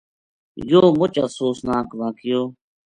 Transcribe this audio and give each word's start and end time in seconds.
یوہ 0.69 0.87
مُچ 0.99 1.13
افسوس 1.23 1.57
ناک 1.67 1.87
واقعو 1.99 2.41